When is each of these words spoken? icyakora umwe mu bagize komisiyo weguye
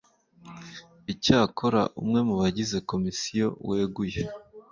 icyakora 1.13 1.81
umwe 2.01 2.19
mu 2.27 2.35
bagize 2.41 2.77
komisiyo 2.89 3.45
weguye 3.67 4.21